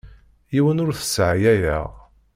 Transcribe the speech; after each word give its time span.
Yiwen 0.53 0.81
ur 0.83 0.91
t-sseɛyayeɣ. 0.93 1.87